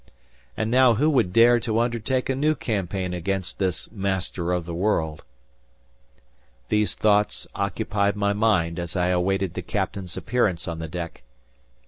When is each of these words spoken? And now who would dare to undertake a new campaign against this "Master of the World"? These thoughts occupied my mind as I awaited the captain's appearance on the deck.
And 0.57 0.71
now 0.71 0.95
who 0.95 1.11
would 1.11 1.31
dare 1.31 1.59
to 1.59 1.77
undertake 1.79 2.27
a 2.27 2.35
new 2.35 2.55
campaign 2.55 3.13
against 3.13 3.59
this 3.59 3.91
"Master 3.91 4.51
of 4.51 4.65
the 4.65 4.73
World"? 4.73 5.23
These 6.69 6.95
thoughts 6.95 7.45
occupied 7.53 8.15
my 8.15 8.33
mind 8.33 8.79
as 8.79 8.95
I 8.95 9.09
awaited 9.09 9.53
the 9.53 9.61
captain's 9.61 10.17
appearance 10.17 10.67
on 10.67 10.79
the 10.79 10.87
deck. 10.89 11.21